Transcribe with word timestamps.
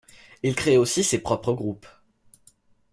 Il 0.41 0.55
crée 0.55 0.79
aussi 0.79 1.03
ses 1.03 1.19
propres 1.19 1.53
groupes. 1.53 1.85